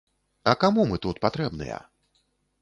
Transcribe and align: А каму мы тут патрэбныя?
А 0.51 0.55
каму 0.63 0.85
мы 0.91 0.97
тут 1.05 1.19
патрэбныя? 1.27 1.77